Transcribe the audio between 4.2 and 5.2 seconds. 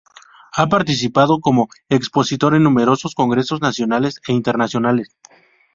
e internacionales.